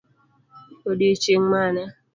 [0.89, 1.83] Odiochieng' mane?